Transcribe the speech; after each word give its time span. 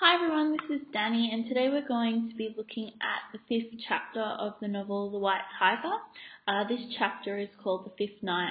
Hi 0.00 0.16
everyone, 0.16 0.50
this 0.50 0.80
is 0.80 0.86
Danny, 0.92 1.30
and 1.32 1.46
today 1.46 1.68
we're 1.68 1.86
going 1.86 2.28
to 2.28 2.34
be 2.34 2.52
looking 2.56 2.90
at 3.00 3.30
the 3.32 3.38
fifth 3.48 3.78
chapter 3.88 4.20
of 4.20 4.54
the 4.60 4.66
novel 4.66 5.08
The 5.12 5.18
White 5.18 5.46
Tiger. 5.56 5.94
Uh, 6.48 6.66
this 6.66 6.80
chapter 6.98 7.38
is 7.38 7.48
called 7.62 7.86
The 7.86 7.92
Fifth 7.96 8.20
Night. 8.20 8.50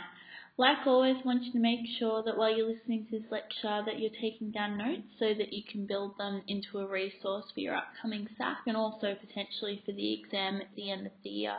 Like 0.56 0.88
always, 0.88 1.18
I 1.22 1.28
want 1.28 1.44
you 1.44 1.52
to 1.52 1.60
make 1.60 1.82
sure 2.00 2.24
that 2.24 2.38
while 2.38 2.56
you're 2.56 2.72
listening 2.74 3.08
to 3.12 3.20
this 3.20 3.30
lecture 3.30 3.84
that 3.86 4.00
you're 4.00 4.22
taking 4.22 4.52
down 4.52 4.78
notes 4.78 5.04
so 5.20 5.34
that 5.38 5.52
you 5.52 5.64
can 5.70 5.86
build 5.86 6.18
them 6.18 6.44
into 6.48 6.80
a 6.80 6.88
resource 6.88 7.44
for 7.54 7.60
your 7.60 7.76
upcoming 7.76 8.26
SAC 8.38 8.60
and 8.66 8.78
also 8.78 9.14
potentially 9.14 9.84
for 9.86 9.92
the 9.92 10.14
exam 10.14 10.62
at 10.62 10.74
the 10.78 10.92
end 10.92 11.08
of 11.08 11.14
the 11.26 11.30
year. 11.30 11.58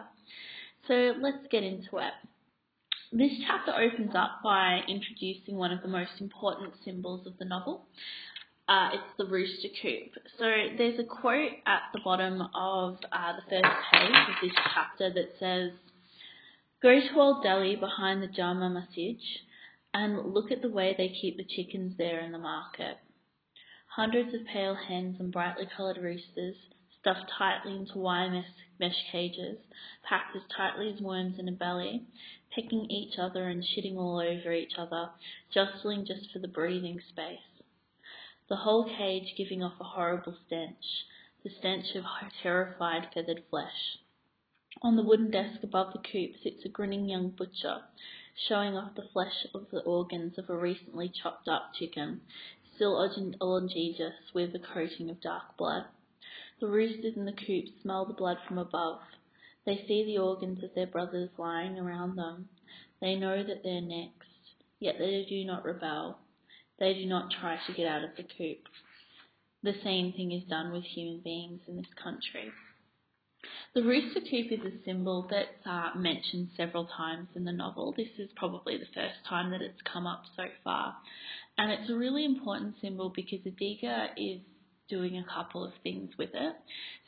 So 0.88 1.12
let's 1.20 1.46
get 1.50 1.62
into 1.62 1.98
it. 1.98 2.14
This 3.12 3.32
chapter 3.46 3.72
opens 3.72 4.14
up 4.14 4.40
by 4.42 4.80
introducing 4.88 5.56
one 5.56 5.72
of 5.72 5.82
the 5.82 5.88
most 5.88 6.20
important 6.20 6.72
symbols 6.86 7.26
of 7.26 7.36
the 7.38 7.44
novel. 7.44 7.84
Uh, 8.66 8.88
it's 8.94 9.18
the 9.18 9.26
rooster 9.26 9.68
coop. 9.82 10.12
So 10.38 10.44
there's 10.78 10.98
a 10.98 11.04
quote 11.04 11.52
at 11.66 11.82
the 11.92 12.00
bottom 12.02 12.40
of 12.54 12.96
uh, 13.12 13.32
the 13.36 13.42
first 13.50 13.74
page 13.92 14.10
of 14.10 14.34
this 14.40 14.58
chapter 14.72 15.12
that 15.12 15.34
says, 15.38 15.72
Go 16.82 16.98
to 16.98 17.20
Old 17.20 17.42
Delhi 17.42 17.76
behind 17.76 18.22
the 18.22 18.26
Jama 18.26 18.70
Masjid 18.70 19.18
and 19.92 20.32
look 20.32 20.50
at 20.50 20.62
the 20.62 20.70
way 20.70 20.94
they 20.96 21.10
keep 21.10 21.36
the 21.36 21.44
chickens 21.44 21.98
there 21.98 22.20
in 22.20 22.32
the 22.32 22.38
market. 22.38 22.96
Hundreds 23.96 24.32
of 24.32 24.46
pale 24.50 24.74
hens 24.74 25.16
and 25.20 25.30
brightly 25.30 25.68
coloured 25.76 25.98
roosters, 25.98 26.56
stuffed 27.00 27.30
tightly 27.38 27.76
into 27.76 27.98
wire 27.98 28.30
mesh, 28.30 28.46
mesh 28.80 29.04
cages, 29.12 29.58
packed 30.08 30.34
as 30.34 30.42
tightly 30.56 30.90
as 30.90 31.02
worms 31.02 31.38
in 31.38 31.48
a 31.48 31.52
belly, 31.52 32.02
pecking 32.54 32.90
each 32.90 33.18
other 33.18 33.46
and 33.46 33.62
shitting 33.62 33.96
all 33.96 34.18
over 34.18 34.52
each 34.52 34.78
other, 34.78 35.10
jostling 35.52 36.06
just 36.06 36.32
for 36.32 36.38
the 36.38 36.48
breathing 36.48 36.98
space 37.10 37.53
the 38.48 38.56
whole 38.56 38.84
cage 38.84 39.34
giving 39.36 39.62
off 39.62 39.80
a 39.80 39.84
horrible 39.84 40.36
stench, 40.46 41.06
the 41.42 41.50
stench 41.50 41.94
of 41.94 42.04
terrified 42.42 43.08
feathered 43.14 43.42
flesh. 43.48 43.98
On 44.82 44.96
the 44.96 45.02
wooden 45.02 45.30
desk 45.30 45.62
above 45.62 45.92
the 45.92 45.98
coop 46.00 46.32
sits 46.42 46.64
a 46.64 46.68
grinning 46.68 47.08
young 47.08 47.30
butcher, 47.30 47.84
showing 48.34 48.76
off 48.76 48.96
the 48.96 49.08
flesh 49.12 49.46
of 49.54 49.70
the 49.70 49.80
organs 49.82 50.36
of 50.36 50.50
a 50.50 50.56
recently 50.56 51.08
chopped 51.08 51.48
up 51.48 51.72
chicken, 51.72 52.20
still 52.74 52.96
orangigeous 53.40 54.34
with 54.34 54.54
a 54.54 54.58
coating 54.58 55.08
of 55.08 55.20
dark 55.22 55.56
blood. 55.56 55.86
The 56.60 56.66
roosters 56.66 57.16
in 57.16 57.24
the 57.24 57.32
coop 57.32 57.66
smell 57.80 58.04
the 58.04 58.12
blood 58.12 58.38
from 58.46 58.58
above. 58.58 59.00
They 59.64 59.86
see 59.86 60.04
the 60.04 60.18
organs 60.18 60.62
of 60.62 60.74
their 60.74 60.86
brothers 60.86 61.30
lying 61.38 61.78
around 61.78 62.16
them. 62.16 62.50
They 63.00 63.16
know 63.16 63.42
that 63.42 63.62
they're 63.62 63.80
next, 63.80 64.28
yet 64.80 64.98
they 64.98 65.24
do 65.24 65.44
not 65.44 65.64
rebel. 65.64 66.18
They 66.78 66.94
do 66.94 67.06
not 67.06 67.30
try 67.40 67.58
to 67.66 67.72
get 67.72 67.86
out 67.86 68.04
of 68.04 68.10
the 68.16 68.24
coop. 68.24 68.58
The 69.62 69.74
same 69.82 70.12
thing 70.12 70.32
is 70.32 70.42
done 70.48 70.72
with 70.72 70.84
human 70.84 71.20
beings 71.20 71.60
in 71.66 71.76
this 71.76 71.92
country. 72.02 72.52
The 73.74 73.82
rooster 73.82 74.20
coop 74.20 74.52
is 74.52 74.60
a 74.60 74.84
symbol 74.84 75.26
that's 75.30 75.66
uh, 75.66 75.90
mentioned 75.96 76.50
several 76.56 76.86
times 76.86 77.28
in 77.34 77.44
the 77.44 77.52
novel. 77.52 77.92
This 77.96 78.08
is 78.18 78.30
probably 78.36 78.76
the 78.76 78.86
first 78.94 79.16
time 79.28 79.50
that 79.50 79.62
it's 79.62 79.80
come 79.90 80.06
up 80.06 80.22
so 80.36 80.44
far. 80.62 80.94
And 81.58 81.70
it's 81.70 81.90
a 81.90 81.94
really 81.94 82.24
important 82.24 82.74
symbol 82.80 83.10
because 83.14 83.40
Adiga 83.40 84.08
is 84.16 84.40
doing 84.88 85.18
a 85.18 85.24
couple 85.32 85.64
of 85.64 85.72
things 85.82 86.10
with 86.18 86.30
it. 86.34 86.56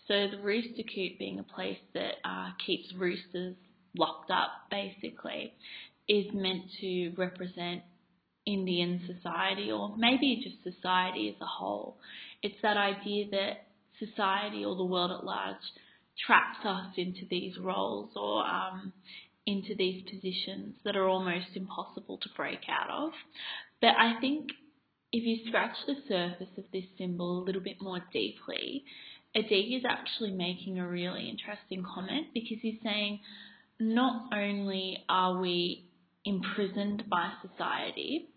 So 0.08 0.28
the 0.28 0.42
rooster 0.42 0.82
coop 0.82 1.18
being 1.18 1.38
a 1.38 1.42
place 1.42 1.78
that 1.94 2.14
uh, 2.24 2.50
keeps 2.64 2.92
roosters 2.94 3.56
locked 3.96 4.30
up, 4.30 4.50
basically, 4.70 5.52
is 6.08 6.26
meant 6.32 6.62
to 6.80 7.12
represent 7.16 7.82
Indian 8.46 9.00
society 9.06 9.70
or 9.70 9.94
maybe 9.96 10.40
just 10.42 10.76
society 10.76 11.28
as 11.28 11.40
a 11.40 11.46
whole. 11.46 11.96
It's 12.42 12.56
that 12.62 12.76
idea 12.76 13.26
that 13.30 13.66
society 13.98 14.64
or 14.64 14.76
the 14.76 14.84
world 14.84 15.10
at 15.10 15.24
large 15.24 15.56
traps 16.26 16.58
us 16.64 16.92
into 16.96 17.22
these 17.28 17.58
roles 17.58 18.10
or 18.16 18.44
um, 18.44 18.92
into 19.46 19.74
these 19.76 20.02
positions 20.04 20.74
that 20.84 20.96
are 20.96 21.08
almost 21.08 21.46
impossible 21.54 22.18
to 22.18 22.28
break 22.36 22.60
out 22.68 22.90
of. 22.90 23.12
But 23.80 23.90
I 23.98 24.18
think 24.20 24.50
if 25.12 25.24
you 25.24 25.46
scratch 25.48 25.76
the 25.86 25.94
surface 26.08 26.52
of 26.56 26.64
this 26.72 26.84
symbol 26.98 27.42
a 27.42 27.44
little 27.44 27.62
bit 27.62 27.76
more 27.80 28.00
deeply, 28.12 28.84
Adiga 29.36 29.78
is 29.78 29.84
actually 29.88 30.32
making 30.32 30.78
a 30.78 30.88
really 30.88 31.28
interesting 31.28 31.84
comment 31.94 32.28
because 32.32 32.58
he's 32.62 32.80
saying 32.82 33.20
not 33.78 34.32
only 34.32 35.04
are 35.08 35.38
we 35.38 35.84
imprisoned 36.24 37.04
by 37.08 37.30
society, 37.42 38.28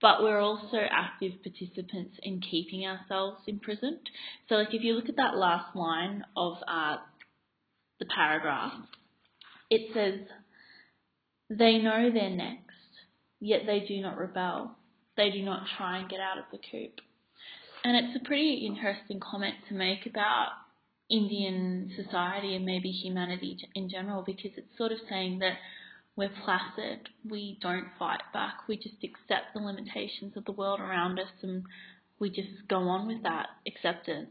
but 0.00 0.22
we're 0.22 0.40
also 0.40 0.78
active 0.90 1.32
participants 1.42 2.16
in 2.22 2.40
keeping 2.40 2.86
ourselves 2.86 3.38
imprisoned. 3.46 4.08
So, 4.48 4.56
like 4.56 4.72
if 4.72 4.82
you 4.82 4.94
look 4.94 5.08
at 5.08 5.16
that 5.16 5.36
last 5.36 5.74
line 5.74 6.24
of 6.36 6.56
uh, 6.66 6.96
the 7.98 8.06
paragraph, 8.06 8.74
it 9.70 9.90
says, 9.92 10.20
They 11.50 11.78
know 11.78 12.10
they're 12.12 12.30
next, 12.30 12.62
yet 13.40 13.62
they 13.66 13.80
do 13.80 14.00
not 14.00 14.18
rebel. 14.18 14.76
They 15.16 15.30
do 15.30 15.42
not 15.42 15.64
try 15.76 15.98
and 15.98 16.08
get 16.08 16.20
out 16.20 16.38
of 16.38 16.44
the 16.52 16.58
coop. 16.70 17.00
And 17.84 17.96
it's 17.96 18.16
a 18.16 18.26
pretty 18.26 18.66
interesting 18.66 19.20
comment 19.20 19.54
to 19.68 19.74
make 19.74 20.06
about 20.06 20.50
Indian 21.10 21.90
society 21.96 22.54
and 22.54 22.64
maybe 22.64 22.90
humanity 22.90 23.56
in 23.74 23.88
general 23.88 24.22
because 24.24 24.50
it's 24.56 24.76
sort 24.76 24.92
of 24.92 24.98
saying 25.08 25.38
that 25.40 25.54
we're 26.18 26.32
placid. 26.44 27.08
We 27.24 27.58
don't 27.62 27.86
fight 27.98 28.20
back. 28.32 28.66
We 28.68 28.76
just 28.76 28.96
accept 29.04 29.54
the 29.54 29.60
limitations 29.60 30.36
of 30.36 30.44
the 30.44 30.52
world 30.52 30.80
around 30.80 31.20
us 31.20 31.30
and 31.42 31.62
we 32.18 32.28
just 32.28 32.66
go 32.68 32.80
on 32.88 33.06
with 33.06 33.22
that 33.22 33.46
acceptance. 33.66 34.30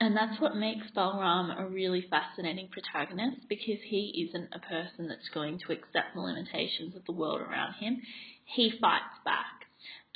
And 0.00 0.16
that's 0.16 0.40
what 0.40 0.56
makes 0.56 0.86
Balram 0.96 1.58
a 1.58 1.66
really 1.66 2.06
fascinating 2.08 2.68
protagonist 2.68 3.48
because 3.48 3.80
he 3.84 4.28
isn't 4.28 4.48
a 4.52 4.58
person 4.58 5.08
that's 5.08 5.28
going 5.32 5.58
to 5.66 5.72
accept 5.72 6.14
the 6.14 6.20
limitations 6.20 6.96
of 6.96 7.04
the 7.04 7.12
world 7.12 7.42
around 7.42 7.74
him. 7.74 8.00
He 8.44 8.72
fights 8.80 9.20
back. 9.24 9.55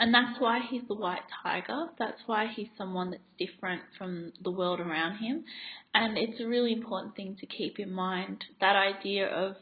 And 0.00 0.14
that's 0.14 0.40
why 0.40 0.60
he's 0.60 0.88
the 0.88 0.94
white 0.94 1.24
tiger. 1.42 1.88
That's 1.98 2.22
why 2.24 2.46
he's 2.46 2.68
someone 2.78 3.10
that's 3.10 3.22
different 3.38 3.82
from 3.98 4.32
the 4.42 4.50
world 4.50 4.80
around 4.80 5.18
him. 5.18 5.44
And 5.92 6.16
it's 6.16 6.40
a 6.40 6.46
really 6.46 6.72
important 6.72 7.16
thing 7.16 7.36
to 7.38 7.46
keep 7.46 7.78
in 7.78 7.92
mind 7.92 8.44
that 8.62 8.76
idea 8.76 9.26
of 9.26 9.56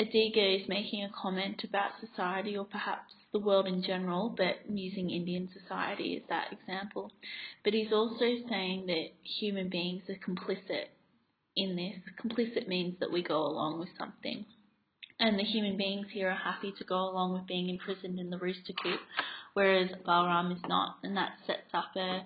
Adiga 0.00 0.62
is 0.62 0.66
making 0.66 1.04
a 1.04 1.10
comment 1.10 1.62
about 1.62 1.90
society 2.00 2.56
or 2.56 2.64
perhaps 2.64 3.12
the 3.32 3.38
world 3.38 3.66
in 3.66 3.82
general, 3.82 4.34
but 4.34 4.60
using 4.66 5.10
Indian 5.10 5.50
society 5.52 6.16
as 6.16 6.22
that 6.30 6.52
example. 6.52 7.12
But 7.62 7.74
he's 7.74 7.92
also 7.92 8.24
saying 8.48 8.86
that 8.86 9.08
human 9.22 9.68
beings 9.68 10.04
are 10.08 10.14
complicit 10.14 10.86
in 11.54 11.76
this. 11.76 11.96
Complicit 12.24 12.66
means 12.66 12.98
that 13.00 13.12
we 13.12 13.22
go 13.22 13.42
along 13.42 13.78
with 13.78 13.90
something. 13.98 14.46
And 15.20 15.38
the 15.38 15.44
human 15.44 15.76
beings 15.76 16.06
here 16.12 16.30
are 16.30 16.52
happy 16.52 16.72
to 16.78 16.84
go 16.84 16.96
along 16.96 17.34
with 17.34 17.46
being 17.46 17.68
imprisoned 17.68 18.18
in 18.18 18.30
the 18.30 18.38
rooster 18.38 18.72
coop 18.82 19.00
whereas 19.54 19.90
Balram 20.06 20.52
is 20.52 20.62
not, 20.68 20.96
and 21.02 21.16
that 21.16 21.32
sets 21.46 21.72
up 21.74 21.96
a 21.96 22.24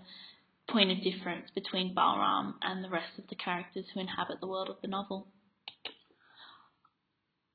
point 0.70 0.90
of 0.90 1.02
difference 1.02 1.50
between 1.54 1.94
Balram 1.94 2.54
and 2.62 2.82
the 2.82 2.90
rest 2.90 3.18
of 3.18 3.28
the 3.28 3.36
characters 3.36 3.84
who 3.92 4.00
inhabit 4.00 4.40
the 4.40 4.46
world 4.46 4.68
of 4.68 4.76
the 4.82 4.88
novel. 4.88 5.28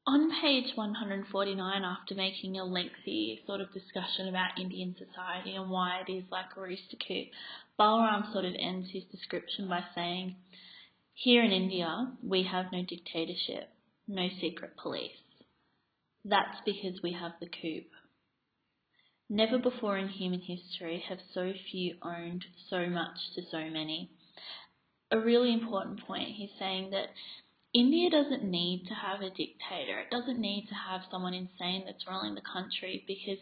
On 0.07 0.31
page 0.41 0.75
149, 0.75 1.83
after 1.83 2.15
making 2.15 2.57
a 2.57 2.63
lengthy 2.63 3.39
sort 3.45 3.61
of 3.61 3.71
discussion 3.71 4.27
about 4.27 4.59
Indian 4.59 4.95
society 4.97 5.55
and 5.55 5.69
why 5.69 6.01
it 6.05 6.11
is 6.11 6.23
like 6.31 6.57
a 6.57 6.61
rooster 6.61 6.97
coop, 7.07 7.27
Balram 7.79 8.31
sort 8.33 8.45
of 8.45 8.55
ends 8.59 8.89
his 8.91 9.03
description 9.11 9.67
by 9.69 9.83
saying, 9.93 10.35
Here 11.13 11.43
in 11.43 11.51
India, 11.51 12.11
we 12.23 12.43
have 12.43 12.71
no 12.71 12.83
dictatorship, 12.83 13.69
no 14.07 14.27
secret 14.39 14.71
police. 14.81 15.11
That's 16.25 16.57
because 16.65 17.01
we 17.03 17.13
have 17.13 17.33
the 17.39 17.47
coop. 17.61 17.85
Never 19.33 19.57
before 19.57 19.97
in 19.97 20.09
human 20.09 20.41
history 20.41 21.05
have 21.07 21.19
so 21.33 21.53
few 21.71 21.95
owned 22.01 22.43
so 22.69 22.87
much 22.87 23.15
to 23.35 23.41
so 23.49 23.59
many. 23.69 24.09
A 25.09 25.17
really 25.17 25.53
important 25.53 26.01
point, 26.05 26.27
he's 26.35 26.49
saying 26.59 26.91
that 26.91 27.11
India 27.73 28.09
doesn't 28.09 28.43
need 28.43 28.87
to 28.89 28.93
have 28.93 29.21
a 29.21 29.29
dictator. 29.29 30.01
It 30.01 30.11
doesn't 30.11 30.37
need 30.37 30.67
to 30.67 30.75
have 30.75 31.03
someone 31.09 31.33
insane 31.33 31.83
that's 31.85 32.05
ruling 32.05 32.35
the 32.35 32.41
country 32.41 33.05
because 33.07 33.37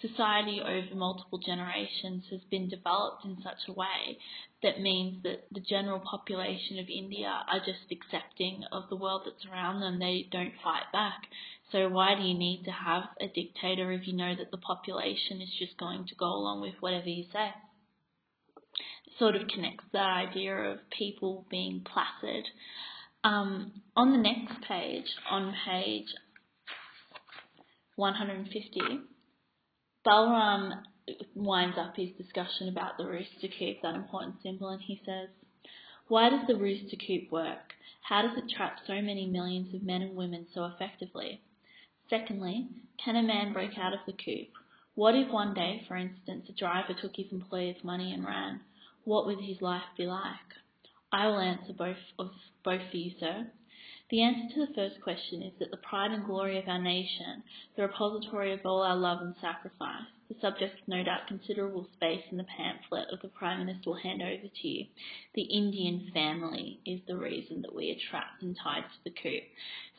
society 0.00 0.62
over 0.62 0.94
multiple 0.94 1.38
generations 1.38 2.24
has 2.30 2.40
been 2.50 2.70
developed 2.70 3.26
in 3.26 3.36
such 3.42 3.68
a 3.68 3.74
way 3.74 4.16
that 4.62 4.80
means 4.80 5.22
that 5.22 5.44
the 5.52 5.60
general 5.60 6.00
population 6.00 6.78
of 6.78 6.88
India 6.88 7.44
are 7.52 7.60
just 7.60 7.92
accepting 7.92 8.64
of 8.72 8.88
the 8.88 8.96
world 8.96 9.22
that's 9.26 9.44
around 9.52 9.80
them. 9.80 9.98
They 9.98 10.28
don't 10.32 10.54
fight 10.64 10.90
back. 10.94 11.28
So 11.72 11.88
why 11.88 12.14
do 12.14 12.22
you 12.22 12.38
need 12.38 12.62
to 12.64 12.70
have 12.70 13.04
a 13.20 13.26
dictator 13.26 13.90
if 13.90 14.06
you 14.06 14.12
know 14.12 14.34
that 14.36 14.52
the 14.52 14.58
population 14.58 15.42
is 15.42 15.50
just 15.58 15.76
going 15.78 16.06
to 16.06 16.14
go 16.14 16.26
along 16.26 16.60
with 16.60 16.74
whatever 16.80 17.08
you 17.08 17.24
say? 17.32 17.48
It 19.06 19.12
sort 19.18 19.34
of 19.34 19.48
connects 19.48 19.84
that 19.92 20.06
idea 20.06 20.54
of 20.54 20.78
people 20.96 21.44
being 21.50 21.84
placid. 21.84 22.46
Um, 23.24 23.82
on 23.96 24.12
the 24.12 24.18
next 24.18 24.62
page, 24.68 25.06
on 25.28 25.52
page 25.66 26.06
150, 27.96 28.80
Balram 30.06 30.82
winds 31.34 31.76
up 31.78 31.96
his 31.96 32.10
discussion 32.16 32.68
about 32.68 32.96
the 32.96 33.06
rooster 33.06 33.48
coop, 33.58 33.78
that 33.82 33.96
important 33.96 34.36
symbol, 34.42 34.68
and 34.68 34.82
he 34.82 35.00
says, 35.04 35.28
Why 36.06 36.30
does 36.30 36.46
the 36.46 36.56
rooster 36.56 36.96
coop 37.04 37.32
work? 37.32 37.74
How 38.02 38.22
does 38.22 38.36
it 38.36 38.54
trap 38.54 38.78
so 38.86 38.94
many 38.94 39.26
millions 39.26 39.74
of 39.74 39.82
men 39.82 40.02
and 40.02 40.16
women 40.16 40.46
so 40.54 40.64
effectively? 40.66 41.40
Secondly, 42.08 42.68
can 43.04 43.16
a 43.16 43.22
man 43.22 43.52
break 43.52 43.76
out 43.78 43.92
of 43.92 44.00
the 44.06 44.12
coop? 44.12 44.48
What 44.94 45.14
if 45.14 45.30
one 45.30 45.54
day, 45.54 45.82
for 45.86 45.96
instance, 45.96 46.46
a 46.48 46.52
driver 46.52 46.94
took 46.94 47.16
his 47.16 47.32
employer's 47.32 47.82
money 47.82 48.12
and 48.12 48.24
ran? 48.24 48.60
What 49.04 49.26
would 49.26 49.40
his 49.40 49.60
life 49.60 49.82
be 49.96 50.06
like? 50.06 50.22
I 51.12 51.26
will 51.26 51.40
answer 51.40 51.72
both 51.72 51.96
of 52.18 52.30
both 52.64 52.80
for 52.90 52.96
you, 52.96 53.12
sir. 53.20 53.46
The 54.10 54.22
answer 54.22 54.54
to 54.54 54.66
the 54.66 54.74
first 54.74 55.00
question 55.02 55.42
is 55.42 55.52
that 55.58 55.70
the 55.70 55.76
pride 55.78 56.12
and 56.12 56.24
glory 56.24 56.58
of 56.58 56.68
our 56.68 56.80
nation, 56.80 57.42
the 57.76 57.82
repository 57.82 58.52
of 58.52 58.60
all 58.64 58.82
our 58.82 58.96
love 58.96 59.20
and 59.20 59.34
sacrifice, 59.40 60.06
the 60.28 60.34
subject 60.40 60.80
of 60.80 60.88
no 60.88 61.04
doubt 61.04 61.28
considerable 61.28 61.86
space 61.94 62.22
in 62.30 62.36
the 62.36 62.44
pamphlet 62.44 63.08
of 63.12 63.20
the 63.22 63.28
Prime 63.28 63.64
Minister 63.64 63.90
will 63.90 63.96
hand 63.96 64.22
over 64.22 64.48
to 64.48 64.68
you. 64.68 64.86
The 65.34 65.42
Indian 65.42 66.10
family 66.12 66.80
is 66.84 67.00
the 67.06 67.16
reason 67.16 67.62
that 67.62 67.74
we 67.74 67.90
are 67.90 68.10
trapped 68.10 68.42
and 68.42 68.56
tied 68.56 68.82
to 68.82 69.04
the 69.04 69.10
coop. 69.10 69.42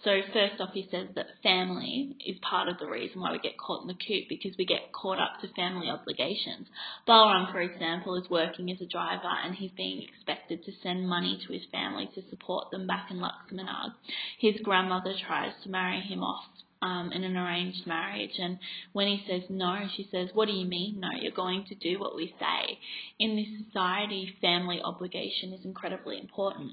So 0.04 0.22
first 0.32 0.62
off, 0.62 0.74
he 0.74 0.88
says 0.92 1.08
that 1.16 1.42
family 1.42 2.16
is 2.26 2.38
part 2.42 2.68
of 2.68 2.78
the 2.78 2.88
reason 2.88 3.22
why 3.22 3.32
we 3.32 3.40
get 3.40 3.58
caught 3.58 3.82
in 3.82 3.88
the 3.88 3.94
coop 3.96 4.26
because 4.30 4.56
we 4.58 4.66
get 4.66 4.92
caught 4.92 5.20
up 5.20 5.42
to 5.42 5.48
family 5.54 5.90
obligations. 5.90 6.68
Balram, 7.08 7.52
for 7.52 7.62
example, 7.62 8.16
is 8.16 8.30
working 8.30 8.70
as 8.70 8.80
a 8.82 8.86
driver 8.86 9.32
and 9.44 9.56
he's 9.56 9.72
being 9.72 10.04
expected 10.04 10.64
to 10.66 10.72
send 10.84 11.10
money 11.10 11.42
to 11.46 11.54
his 11.54 11.64
family 11.72 12.10
to 12.14 12.22
support 12.30 12.70
them 12.70 12.86
back 12.86 13.10
in 13.10 13.18
Laxmangarh. 13.18 13.94
His 14.40 14.56
grandmother 14.62 15.14
tries 15.26 15.54
to 15.64 15.70
marry 15.70 16.02
him 16.02 16.22
off 16.22 16.46
um, 16.82 17.12
in 17.12 17.24
an 17.24 17.38
arranged 17.38 17.86
marriage. 17.88 18.38
And 18.40 18.60
when 18.94 19.08
he 19.08 19.24
says 19.28 19.44
no, 19.50 19.88
she 19.96 20.08
says, 20.12 20.30
What 20.34 20.48
do 20.48 20.54
you 20.54 20.66
mean 20.66 21.00
no? 21.00 21.10
You're 21.20 21.32
going 21.32 21.66
to 21.66 21.76
do 21.76 22.00
what 22.00 22.16
we 22.16 22.34
say. 22.40 22.80
In 23.20 23.36
this 23.36 23.66
society, 23.66 24.36
family 24.42 24.82
obligation 24.84 25.54
is 25.54 25.66
incredibly 25.66 26.20
important. 26.20 26.72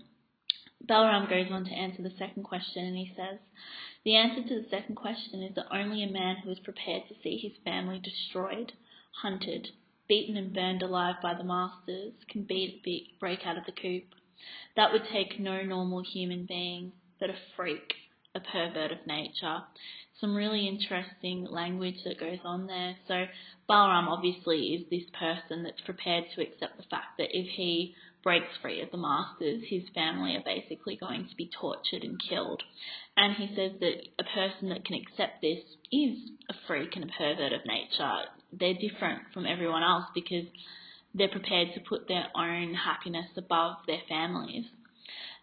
Balram 0.87 1.31
goes 1.31 1.51
on 1.51 1.65
to 1.65 1.71
answer 1.71 2.03
the 2.03 2.13
second 2.19 2.43
question 2.43 2.85
and 2.85 2.97
he 2.97 3.13
says, 3.17 3.39
The 4.05 4.17
answer 4.17 4.47
to 4.47 4.61
the 4.61 4.69
second 4.69 4.97
question 4.97 5.43
is 5.43 5.55
that 5.55 5.73
only 5.73 6.03
a 6.03 6.11
man 6.11 6.37
who 6.37 6.51
is 6.51 6.59
prepared 6.59 7.05
to 7.09 7.15
see 7.23 7.39
his 7.39 7.53
family 7.65 7.99
destroyed, 7.99 8.73
hunted, 9.23 9.69
beaten 10.09 10.37
and 10.37 10.53
burned 10.53 10.83
alive 10.83 11.17
by 11.23 11.33
the 11.35 11.45
masters 11.45 12.13
can 12.29 12.43
beat, 12.43 12.83
beat, 12.83 13.19
break 13.19 13.47
out 13.47 13.57
of 13.57 13.65
the 13.65 13.73
coop. 13.73 14.05
That 14.77 14.93
would 14.93 15.05
take 15.11 15.41
no 15.41 15.63
normal 15.63 16.03
human 16.03 16.45
being, 16.45 16.93
but 17.19 17.31
a 17.31 17.37
freak 17.57 17.95
a 18.35 18.41
pervert 18.41 18.93
of 18.93 19.07
nature. 19.07 19.59
Some 20.21 20.35
really 20.35 20.69
interesting 20.69 21.47
language 21.51 21.99
that 22.05 22.21
goes 22.21 22.39
on 22.45 22.67
there. 22.67 22.97
So 23.09 23.25
Balram 23.69 24.09
obviously 24.09 24.75
is 24.75 24.91
this 24.91 25.09
person 25.19 25.63
that's 25.65 25.81
prepared 25.83 26.25
to 26.35 26.43
accept 26.43 26.77
the 26.77 26.89
fact 26.91 27.19
that 27.19 27.37
if 27.37 27.47
he 27.57 27.95
breaks 28.23 28.49
free 28.63 28.81
of 28.81 28.91
the 28.91 28.97
masters, 28.97 29.63
his 29.69 29.83
family 29.95 30.35
are 30.35 30.43
basically 30.45 30.97
going 30.97 31.29
to 31.29 31.37
be 31.37 31.51
tortured 31.61 32.03
and 32.03 32.19
killed. 32.29 32.63
And 33.17 33.37
he 33.37 33.49
says 33.55 33.73
that 33.81 34.09
a 34.19 34.25
person 34.25 34.71
that 34.71 34.85
can 34.85 34.97
accept 34.97 35.43
this 35.43 35.63
is 35.93 36.19
a 36.49 36.55
freak 36.67 36.97
and 36.97 37.05
a 37.05 37.13
pervert 37.19 37.53
of 37.53 37.67
nature. 37.67 38.25
They're 38.53 38.75
different 38.75 39.23
from 39.33 39.47
everyone 39.47 39.83
else 39.83 40.07
because 40.15 40.47
they're 41.15 41.29
prepared 41.29 41.69
to 41.75 41.81
put 41.81 42.09
their 42.09 42.27
own 42.35 42.75
happiness 42.75 43.29
above 43.37 43.77
their 43.87 44.03
families. 44.09 44.65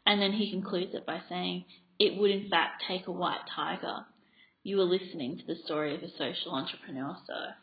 And 0.05 0.21
then 0.21 0.33
he 0.33 0.51
concludes 0.51 0.93
it 0.93 1.05
by 1.05 1.21
saying, 1.29 1.65
it 2.01 2.19
would 2.19 2.31
in 2.31 2.49
fact 2.49 2.83
take 2.87 3.05
a 3.05 3.11
white 3.11 3.45
tiger. 3.55 4.05
You 4.63 4.81
are 4.81 4.85
listening 4.85 5.37
to 5.37 5.45
the 5.45 5.61
story 5.65 5.93
of 5.93 6.01
a 6.01 6.09
social 6.17 6.51
entrepreneur, 6.51 7.15
sir. 7.27 7.53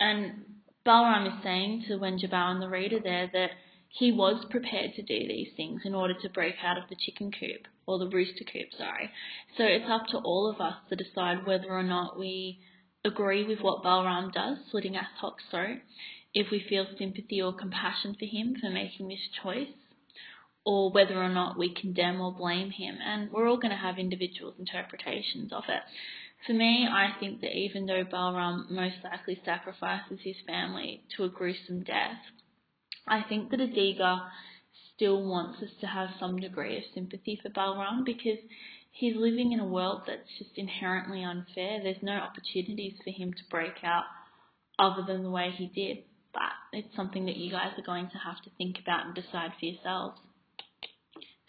And 0.00 0.44
Balram 0.86 1.26
is 1.26 1.42
saying 1.42 1.84
to 1.88 1.96
Wen 1.98 2.18
Jiabao 2.18 2.52
and 2.52 2.62
the 2.62 2.68
reader 2.68 2.98
there 2.98 3.28
that 3.30 3.50
he 3.90 4.10
was 4.10 4.46
prepared 4.48 4.94
to 4.94 5.02
do 5.02 5.28
these 5.28 5.48
things 5.54 5.82
in 5.84 5.94
order 5.94 6.14
to 6.22 6.30
break 6.30 6.54
out 6.64 6.78
of 6.78 6.84
the 6.88 6.96
chicken 6.98 7.30
coop, 7.30 7.68
or 7.86 7.98
the 7.98 8.08
rooster 8.08 8.44
coop, 8.50 8.68
sorry. 8.78 9.10
So 9.58 9.64
it's 9.64 9.88
up 9.88 10.06
to 10.08 10.18
all 10.18 10.50
of 10.50 10.62
us 10.62 10.76
to 10.88 10.96
decide 10.96 11.46
whether 11.46 11.70
or 11.70 11.82
not 11.82 12.18
we 12.18 12.60
agree 13.04 13.44
with 13.46 13.60
what 13.60 13.84
Balram 13.84 14.32
does, 14.32 14.58
slitting 14.70 14.94
Ashok's 14.94 15.44
throat, 15.50 15.80
if 16.32 16.50
we 16.50 16.64
feel 16.68 16.86
sympathy 16.98 17.42
or 17.42 17.52
compassion 17.52 18.16
for 18.18 18.24
him 18.24 18.56
for 18.58 18.70
making 18.70 19.08
this 19.08 19.28
choice, 19.42 19.68
or 20.64 20.90
whether 20.90 21.22
or 21.22 21.28
not 21.28 21.58
we 21.58 21.74
condemn 21.74 22.20
or 22.20 22.32
blame 22.32 22.70
him. 22.70 22.96
And 23.04 23.30
we're 23.30 23.48
all 23.48 23.58
going 23.58 23.70
to 23.70 23.76
have 23.76 23.98
individual 23.98 24.54
interpretations 24.58 25.52
of 25.52 25.64
it. 25.68 25.82
For 26.46 26.52
me, 26.52 26.86
I 26.90 27.18
think 27.18 27.40
that 27.40 27.56
even 27.56 27.86
though 27.86 28.04
Balram 28.04 28.70
most 28.70 28.96
likely 29.02 29.40
sacrifices 29.44 30.18
his 30.22 30.36
family 30.46 31.02
to 31.16 31.24
a 31.24 31.28
gruesome 31.28 31.84
death, 31.84 32.18
I 33.06 33.22
think 33.28 33.50
that 33.50 33.60
Adiga 33.60 34.28
still 34.94 35.22
wants 35.22 35.62
us 35.62 35.70
to 35.80 35.86
have 35.86 36.10
some 36.20 36.38
degree 36.38 36.76
of 36.78 36.84
sympathy 36.94 37.38
for 37.42 37.50
Balram 37.50 38.04
because 38.04 38.38
he's 38.90 39.16
living 39.16 39.52
in 39.52 39.60
a 39.60 39.66
world 39.66 40.02
that's 40.06 40.28
just 40.38 40.56
inherently 40.56 41.22
unfair. 41.22 41.80
There's 41.82 42.02
no 42.02 42.12
opportunities 42.12 42.94
for 43.02 43.10
him 43.10 43.32
to 43.32 43.50
break 43.50 43.82
out 43.82 44.04
other 44.78 45.02
than 45.06 45.22
the 45.22 45.30
way 45.30 45.50
he 45.56 45.66
did. 45.66 46.04
But 46.32 46.52
it's 46.72 46.94
something 46.96 47.26
that 47.26 47.36
you 47.36 47.50
guys 47.50 47.72
are 47.78 47.86
going 47.86 48.08
to 48.10 48.18
have 48.18 48.42
to 48.42 48.50
think 48.58 48.78
about 48.80 49.06
and 49.06 49.14
decide 49.14 49.52
for 49.58 49.66
yourselves. 49.66 50.18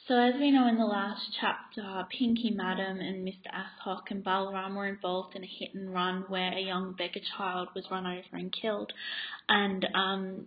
So 0.08 0.16
as 0.16 0.36
we 0.40 0.52
know 0.52 0.68
in 0.68 0.78
the 0.78 0.86
last 0.86 1.36
chapter, 1.42 2.06
Pinky 2.16 2.52
Madam 2.52 3.00
and 3.00 3.28
Mr. 3.28 3.48
Ashok 3.52 4.12
and 4.12 4.24
Balram 4.24 4.76
were 4.76 4.86
involved 4.86 5.36
in 5.36 5.44
a 5.44 5.48
hit 5.48 5.74
and 5.74 5.92
run 5.92 6.26
where 6.28 6.56
a 6.56 6.62
young 6.62 6.94
beggar 6.94 7.22
child 7.36 7.70
was 7.74 7.86
run 7.90 8.06
over 8.06 8.38
and 8.38 8.54
killed. 8.54 8.94
And 9.50 9.84
um, 9.96 10.46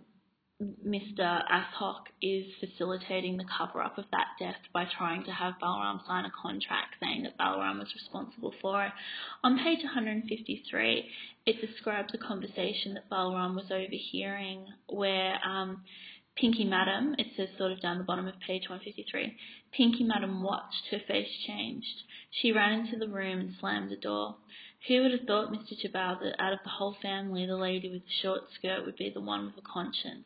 Mr. 0.61 1.19
Ashok 1.19 2.03
is 2.21 2.45
facilitating 2.61 3.35
the 3.35 3.43
cover 3.57 3.81
up 3.81 3.97
of 3.97 4.05
that 4.13 4.27
death 4.39 4.61
by 4.73 4.85
trying 4.97 5.25
to 5.25 5.31
have 5.31 5.55
Balram 5.61 6.07
sign 6.07 6.23
a 6.23 6.31
contract 6.41 6.95
saying 7.01 7.23
that 7.23 7.37
Balram 7.37 7.79
was 7.79 7.93
responsible 7.93 8.53
for 8.61 8.85
it. 8.85 8.91
On 9.43 9.57
page 9.57 9.83
153, 9.83 11.05
it 11.45 11.55
describes 11.59 12.13
a 12.13 12.17
conversation 12.17 12.93
that 12.93 13.09
Balram 13.09 13.55
was 13.55 13.71
overhearing 13.71 14.67
where 14.87 15.37
um, 15.45 15.81
Pinky 16.39 16.63
Madam, 16.63 17.15
it 17.17 17.27
says 17.35 17.49
sort 17.57 17.71
of 17.71 17.81
down 17.81 17.97
the 17.97 18.03
bottom 18.03 18.27
of 18.27 18.39
page 18.39 18.69
153. 18.69 19.35
Pinky 19.73 20.03
Madam 20.05 20.41
watched, 20.41 20.87
her 20.89 20.99
face 21.05 21.27
changed. 21.45 22.03
She 22.31 22.53
ran 22.53 22.79
into 22.79 22.97
the 22.97 23.09
room 23.11 23.39
and 23.39 23.55
slammed 23.59 23.91
the 23.91 23.97
door. 23.97 24.37
Who 24.87 25.01
would 25.01 25.11
have 25.11 25.27
thought, 25.27 25.51
Mr. 25.51 25.73
Jiabao, 25.73 26.21
that 26.21 26.41
out 26.41 26.53
of 26.53 26.59
the 26.63 26.69
whole 26.69 26.95
family, 27.01 27.45
the 27.45 27.57
lady 27.57 27.89
with 27.89 28.03
the 28.03 28.21
short 28.21 28.41
skirt 28.55 28.85
would 28.85 28.95
be 28.95 29.09
the 29.09 29.19
one 29.19 29.47
with 29.47 29.57
a 29.57 29.67
conscience? 29.67 30.25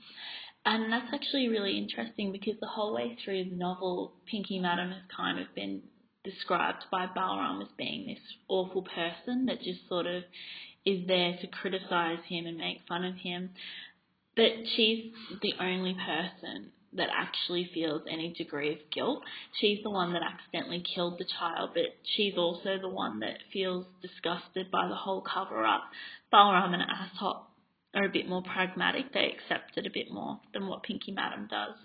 And 0.65 0.93
that's 0.93 1.12
actually 1.12 1.48
really 1.48 1.77
interesting 1.77 2.32
because 2.32 2.60
the 2.60 2.67
whole 2.67 2.93
way 2.93 3.17
through 3.24 3.46
the 3.46 3.55
novel, 3.55 4.13
Pinky 4.29 4.60
Madam 4.60 4.91
has 4.91 5.01
kind 5.15 5.39
of 5.39 5.53
been 5.55 5.82
described 6.24 6.86
by 6.91 7.08
Balram 7.08 7.62
as 7.62 7.70
being 7.77 8.05
this 8.05 8.20
awful 8.48 8.84
person 8.84 9.48
that 9.48 9.62
just 9.62 9.88
sort 9.89 10.05
of 10.05 10.24
is 10.86 11.08
there 11.08 11.38
to 11.41 11.48
criticize 11.48 12.20
him 12.27 12.46
and 12.46 12.58
make 12.58 12.79
fun 12.88 13.03
of 13.03 13.15
him. 13.15 13.50
But 14.35 14.51
she's 14.75 15.11
the 15.41 15.53
only 15.59 15.95
person 15.95 16.71
that 16.95 17.09
actually 17.11 17.69
feels 17.73 18.01
any 18.09 18.33
degree 18.33 18.71
of 18.71 18.79
guilt. 18.91 19.23
She's 19.59 19.79
the 19.83 19.89
one 19.89 20.13
that 20.13 20.21
accidentally 20.21 20.83
killed 20.95 21.17
the 21.17 21.25
child, 21.39 21.71
but 21.73 21.95
she's 22.15 22.37
also 22.37 22.77
the 22.79 22.89
one 22.89 23.19
that 23.19 23.37
feels 23.51 23.85
disgusted 24.01 24.69
by 24.71 24.87
the 24.87 24.95
whole 24.95 25.21
cover 25.21 25.65
up. 25.65 25.83
Balram 26.31 26.73
and 26.73 26.83
Ashok 26.83 27.41
are 27.95 28.05
a 28.05 28.09
bit 28.09 28.27
more 28.27 28.43
pragmatic. 28.43 29.13
They 29.13 29.31
accept 29.31 29.77
it 29.77 29.85
a 29.85 29.91
bit 29.93 30.11
more 30.11 30.39
than 30.53 30.67
what 30.67 30.83
Pinky 30.83 31.11
Madam 31.11 31.47
does. 31.49 31.75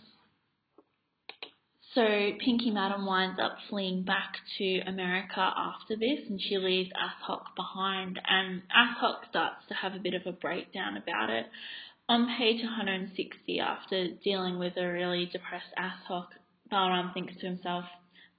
So 1.95 2.05
Pinky 2.45 2.71
Madam 2.71 3.07
winds 3.07 3.41
up 3.41 3.57
fleeing 3.71 4.05
back 4.05 4.37
to 4.59 4.81
America 4.87 5.41
after 5.41 5.97
this 5.97 6.21
and 6.29 6.41
she 6.41 6.59
leaves 6.59 6.91
Ashok 6.91 7.57
behind 7.57 8.21
and 8.29 8.63
Ashok 8.71 9.29
starts 9.31 9.67
to 9.69 9.75
have 9.75 9.95
a 9.95 9.99
bit 9.99 10.13
of 10.15 10.23
a 10.27 10.33
breakdown 10.33 10.99
about 10.99 11.31
it. 11.31 11.47
On 12.11 12.27
page 12.39 12.63
160, 12.63 13.61
after 13.61 14.09
dealing 14.25 14.59
with 14.59 14.79
a 14.79 14.87
really 14.87 15.27
depressed 15.27 15.75
Ashok, 15.79 16.29
Balram 16.73 17.13
thinks 17.13 17.35
to 17.41 17.47
himself, 17.47 17.85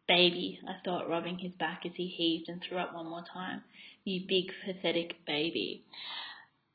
Baby, 0.07 0.59
I 0.67 0.73
thought, 0.83 1.07
rubbing 1.07 1.37
his 1.37 1.51
back 1.51 1.83
as 1.85 1.91
he 1.95 2.07
heaved 2.07 2.49
and 2.49 2.63
threw 2.63 2.79
up 2.79 2.95
one 2.95 3.07
more 3.07 3.23
time. 3.31 3.61
You 4.05 4.21
big, 4.27 4.45
pathetic 4.65 5.23
baby. 5.27 5.83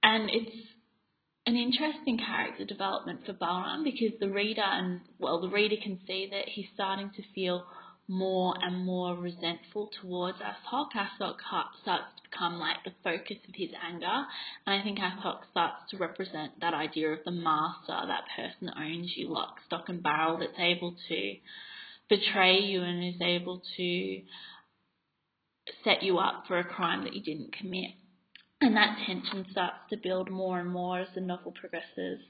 And 0.05 0.31
it's 0.31 0.57
an 1.47 1.57
interesting 1.57 2.17
character 2.17 2.65
development 2.65 3.27
for 3.27 3.33
Balram 3.33 3.83
because 3.83 4.19
the 4.21 4.31
reader 4.31 4.63
and 4.63 5.01
well 5.19 5.41
the 5.41 5.49
reader 5.49 5.77
can 5.83 5.99
see 6.07 6.29
that 6.31 6.49
he's 6.49 6.67
starting 6.75 7.11
to 7.17 7.23
feel 7.35 7.67
more 8.09 8.55
and 8.61 8.85
more 8.85 9.17
resentful 9.17 9.91
towards 10.01 10.39
Ashok. 10.39 10.89
Ashok 10.95 11.37
starts 11.83 12.05
to 12.17 12.31
become 12.31 12.59
like 12.59 12.77
the 12.85 12.93
focus 13.03 13.39
of 13.49 13.55
his 13.55 13.71
anger, 13.83 14.27
and 14.67 14.81
I 14.81 14.83
think 14.83 14.99
Ashok 14.99 15.41
starts 15.51 15.91
to 15.91 15.97
represent 15.97 16.61
that 16.61 16.75
idea 16.75 17.13
of 17.13 17.21
the 17.25 17.31
master, 17.31 18.07
that 18.07 18.25
person 18.37 18.67
that 18.67 18.77
owns 18.77 19.13
you 19.17 19.29
lock, 19.29 19.57
stock, 19.67 19.89
and 19.89 20.03
barrel, 20.03 20.39
that's 20.39 20.59
able 20.59 20.97
to 21.09 21.35
betray 22.09 22.61
you 22.61 22.83
and 22.83 23.03
is 23.03 23.21
able 23.21 23.63
to 23.77 24.21
set 25.83 26.03
you 26.03 26.19
up 26.19 26.45
for 26.47 26.59
a 26.59 26.65
crime 26.65 27.05
that 27.05 27.15
you 27.15 27.23
didn't 27.23 27.57
commit. 27.57 27.93
And 28.61 28.77
that 28.77 28.99
tension 29.07 29.47
starts 29.51 29.79
to 29.91 29.97
build 29.97 30.31
more 30.31 30.61
and 30.61 30.71
more 30.71 31.01
as 31.01 31.09
the 31.15 31.21
novel 31.21 31.53
progresses. 31.53 32.21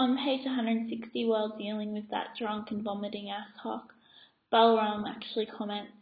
Um, 0.00 0.12
on 0.12 0.16
page 0.18 0.46
160, 0.46 1.24
while 1.24 1.56
dealing 1.58 1.92
with 1.92 2.08
that 2.10 2.28
drunk 2.38 2.70
and 2.70 2.84
vomiting 2.84 3.30
asshole, 3.30 3.82
Balaram 4.52 5.08
actually 5.08 5.46
comments, 5.46 5.92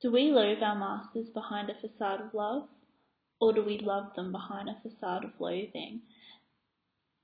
Do 0.00 0.12
we 0.12 0.30
loathe 0.30 0.62
our 0.62 0.76
masters 0.76 1.28
behind 1.34 1.70
a 1.70 1.74
facade 1.74 2.20
of 2.20 2.34
love, 2.34 2.68
or 3.40 3.52
do 3.52 3.64
we 3.64 3.78
love 3.78 4.14
them 4.14 4.30
behind 4.30 4.68
a 4.68 4.80
facade 4.80 5.24
of 5.24 5.32
loathing? 5.40 6.02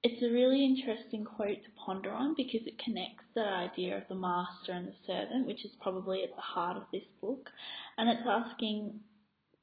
It's 0.02 0.22
a 0.22 0.32
really 0.32 0.64
interesting 0.64 1.24
quote 1.24 1.62
to 1.62 1.70
ponder 1.86 2.10
on 2.10 2.34
because 2.36 2.66
it 2.66 2.78
connects 2.78 3.24
that 3.36 3.46
idea 3.46 3.96
of 3.96 4.08
the 4.08 4.16
master 4.16 4.72
and 4.72 4.88
the 4.88 4.94
servant, 5.06 5.46
which 5.46 5.64
is 5.64 5.70
probably 5.80 6.24
at 6.24 6.34
the 6.34 6.42
heart 6.42 6.76
of 6.76 6.82
this 6.92 7.06
book, 7.20 7.48
and 7.96 8.08
it's 8.08 8.26
asking, 8.26 8.98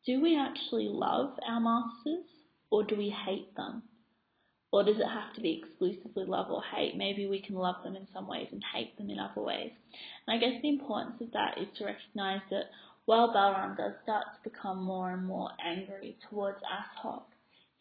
do 0.05 0.21
we 0.21 0.37
actually 0.37 0.87
love 0.87 1.37
our 1.45 1.59
masters, 1.59 2.25
or 2.71 2.83
do 2.85 2.95
we 2.95 3.09
hate 3.09 3.53
them? 3.57 3.83
Or 4.71 4.83
does 4.83 4.97
it 4.99 5.07
have 5.07 5.33
to 5.35 5.41
be 5.41 5.61
exclusively 5.61 6.25
love 6.25 6.49
or 6.49 6.63
hate? 6.63 6.95
Maybe 6.95 7.27
we 7.27 7.41
can 7.41 7.55
love 7.55 7.83
them 7.83 7.95
in 7.95 8.07
some 8.13 8.27
ways 8.27 8.47
and 8.51 8.63
hate 8.73 8.97
them 8.97 9.09
in 9.09 9.19
other 9.19 9.41
ways. 9.41 9.71
And 10.25 10.35
I 10.35 10.39
guess 10.39 10.61
the 10.61 10.69
importance 10.69 11.19
of 11.19 11.31
that 11.33 11.57
is 11.57 11.67
to 11.77 11.85
recognize 11.85 12.41
that 12.49 12.69
while 13.05 13.33
Balaram 13.33 13.75
does 13.75 13.93
start 14.03 14.25
to 14.35 14.49
become 14.49 14.81
more 14.81 15.11
and 15.11 15.25
more 15.25 15.49
angry 15.63 16.17
towards 16.29 16.59
Ashok, 16.63 17.23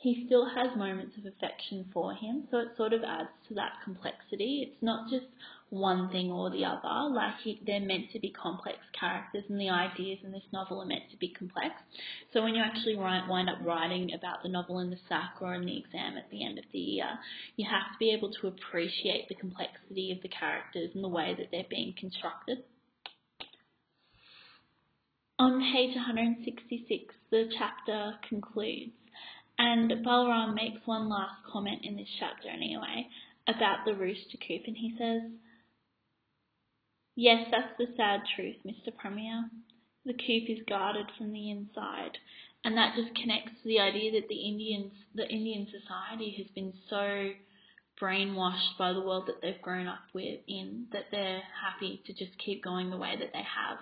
he 0.00 0.25
still 0.25 0.49
has 0.49 0.75
moments 0.78 1.12
of 1.19 1.26
affection 1.26 1.85
for 1.92 2.14
him, 2.14 2.49
so 2.50 2.57
it 2.57 2.69
sort 2.78 2.95
of 2.95 3.02
adds 3.04 3.28
to 3.47 3.54
that 3.54 3.73
complexity. 3.85 4.66
It's 4.66 4.83
not 4.83 5.11
just 5.11 5.26
one 5.69 6.09
thing 6.09 6.30
or 6.30 6.49
the 6.49 6.64
other, 6.64 7.14
like 7.14 7.35
he, 7.45 7.61
they're 7.66 7.80
meant 7.80 8.11
to 8.12 8.19
be 8.19 8.30
complex 8.30 8.78
characters, 8.99 9.45
and 9.50 9.61
the 9.61 9.69
ideas 9.69 10.19
in 10.25 10.33
this 10.33 10.49
novel 10.54 10.80
are 10.80 10.87
meant 10.87 11.11
to 11.11 11.19
be 11.19 11.28
complex. 11.28 11.75
So 12.33 12.42
when 12.42 12.54
you 12.54 12.62
actually 12.62 12.97
write, 12.97 13.28
wind 13.28 13.50
up 13.50 13.59
writing 13.62 14.14
about 14.14 14.42
the 14.42 14.49
novel 14.49 14.78
in 14.78 14.88
the 14.88 14.97
SAC 15.07 15.37
or 15.42 15.52
in 15.52 15.66
the 15.66 15.76
exam 15.76 16.16
at 16.16 16.30
the 16.30 16.47
end 16.47 16.59
of 16.59 16.64
the 16.73 16.78
year, 16.78 17.19
you 17.57 17.66
have 17.69 17.92
to 17.92 17.99
be 17.99 18.11
able 18.11 18.33
to 18.40 18.47
appreciate 18.47 19.28
the 19.28 19.35
complexity 19.35 20.12
of 20.12 20.23
the 20.23 20.28
characters 20.28 20.92
and 20.95 21.04
the 21.04 21.09
way 21.09 21.35
that 21.37 21.49
they're 21.52 21.69
being 21.69 21.92
constructed. 22.00 22.64
On 25.38 25.61
page 25.61 25.95
166, 25.95 27.14
the 27.30 27.50
chapter 27.59 28.14
concludes. 28.26 28.92
And 29.62 29.90
Balaram 30.02 30.55
makes 30.55 30.81
one 30.87 31.11
last 31.11 31.45
comment 31.52 31.83
in 31.85 31.95
this 31.95 32.09
chapter 32.19 32.49
anyway 32.49 33.07
about 33.47 33.85
the 33.85 33.93
rooster 33.93 34.38
coop 34.38 34.62
and 34.67 34.75
he 34.75 34.97
says, 34.97 35.21
Yes, 37.14 37.47
that's 37.50 37.76
the 37.76 37.88
sad 37.95 38.21
truth, 38.35 38.57
Mr. 38.67 38.97
Premier. 38.97 39.50
The 40.07 40.14
coop 40.14 40.49
is 40.49 40.64
guarded 40.67 41.05
from 41.19 41.33
the 41.33 41.50
inside. 41.50 42.17
And 42.64 42.75
that 42.79 42.97
just 42.97 43.14
connects 43.14 43.52
to 43.61 43.69
the 43.69 43.81
idea 43.81 44.12
that 44.12 44.29
the 44.29 44.49
Indians, 44.49 44.93
the 45.14 45.29
Indian 45.29 45.67
society 45.67 46.37
has 46.38 46.47
been 46.55 46.73
so 46.88 47.33
brainwashed 48.00 48.79
by 48.79 48.95
the 48.95 49.02
world 49.02 49.25
that 49.26 49.43
they've 49.43 49.61
grown 49.61 49.87
up 49.87 50.09
with 50.14 50.40
in 50.49 50.87
that 50.93 51.11
they're 51.11 51.43
happy 51.69 52.00
to 52.07 52.14
just 52.14 52.33
keep 52.43 52.64
going 52.64 52.88
the 52.88 52.97
way 52.97 53.14
that 53.19 53.35
they 53.35 53.45
have 53.45 53.76